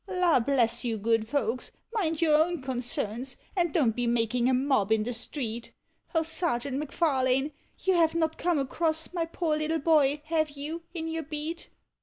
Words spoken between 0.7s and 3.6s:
you, good folks, mind your own concerns,